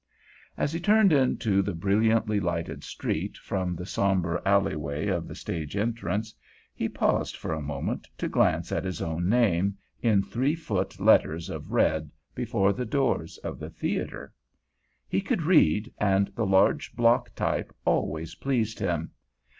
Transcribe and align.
As 0.57 0.73
he 0.73 0.79
turned 0.79 1.13
into 1.13 1.61
the 1.61 1.75
brilliantly 1.75 2.39
lighted 2.39 2.83
street 2.83 3.37
from 3.37 3.75
the 3.75 3.85
somber 3.85 4.41
alleyway 4.47 5.05
of 5.09 5.27
the 5.27 5.35
stage 5.35 5.77
entrance, 5.77 6.33
he 6.73 6.89
paused 6.89 7.35
for 7.37 7.53
a 7.53 7.61
moment 7.61 8.07
to 8.17 8.27
glance 8.27 8.71
at 8.71 8.83
his 8.83 8.99
own 8.99 9.29
name, 9.29 9.77
in 10.01 10.23
three 10.23 10.55
foot 10.55 10.99
letters 10.99 11.51
of 11.51 11.71
red, 11.71 12.09
before 12.33 12.73
the 12.73 12.83
doors 12.83 13.37
of 13.43 13.59
the 13.59 13.69
theater. 13.69 14.33
He 15.07 15.21
could 15.21 15.43
read, 15.43 15.93
and 15.99 16.29
the 16.33 16.47
large 16.47 16.95
block 16.95 17.35
type 17.35 17.71
always 17.85 18.33
pleased 18.33 18.79
him. 18.79 19.11